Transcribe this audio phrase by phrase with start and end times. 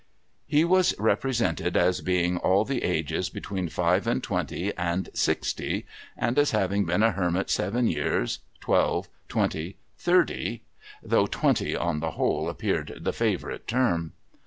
[0.47, 5.85] He was represented as being all the ages between five and twenty and sixty,
[6.17, 10.63] and as having been a hermit seven years, twelve, twenty, thirty,—
[11.03, 14.13] though twenty, on the whole, appeared the favourite term.